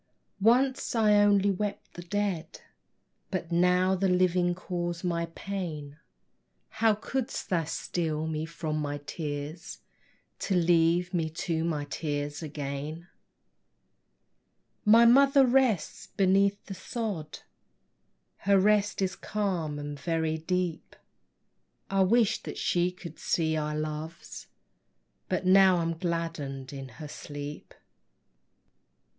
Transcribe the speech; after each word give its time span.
Once 0.39 0.95
I 0.95 1.13
only 1.17 1.51
wept 1.51 1.93
the 1.93 2.01
dead, 2.01 2.61
But 3.29 3.51
now 3.51 3.93
the 3.93 4.07
living 4.09 4.55
cause 4.55 5.03
my 5.03 5.27
pain: 5.35 5.99
How 6.69 6.95
couldst 6.95 7.49
thou 7.51 7.65
steal 7.65 8.25
me 8.25 8.47
from 8.47 8.79
my 8.79 8.97
tears, 9.05 9.77
To 10.39 10.55
leave 10.55 11.13
me 11.13 11.29
to 11.45 11.63
my 11.63 11.85
tears 11.85 12.41
again? 12.41 13.09
My 14.85 15.05
Mother 15.05 15.45
rests 15.45 16.07
beneath 16.07 16.65
the 16.65 16.73
sod, 16.73 17.41
Her 18.37 18.57
rest 18.59 19.03
is 19.03 19.15
calm 19.15 19.77
and 19.77 19.99
very 19.99 20.39
deep: 20.39 20.95
I 21.91 22.01
wish'd 22.01 22.45
that 22.45 22.57
she 22.57 22.89
could 22.91 23.19
see 23.19 23.55
our 23.55 23.75
loves, 23.75 24.47
But 25.29 25.45
now 25.45 25.77
I 25.77 25.93
gladden 25.93 26.65
in 26.71 26.89
her 26.97 27.07
sleep. 27.07 27.75